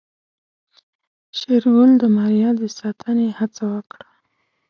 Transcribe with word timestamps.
شېرګل 1.37 1.91
د 2.01 2.03
ماريا 2.15 2.49
د 2.59 2.61
ساتنې 2.79 3.27
هڅه 3.39 3.63
وکړه. 3.73 4.07